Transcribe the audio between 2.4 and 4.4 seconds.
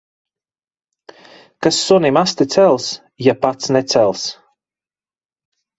cels, ja pats necels.